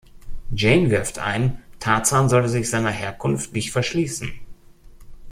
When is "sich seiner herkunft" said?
2.49-3.53